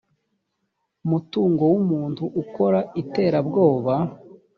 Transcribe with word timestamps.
mutungo 1.09 1.63
w 1.73 1.75
umuntu 1.81 2.23
ukora 2.41 2.79
iterabwoba 3.01 3.93